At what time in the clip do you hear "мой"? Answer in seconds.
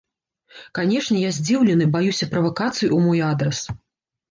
3.07-3.25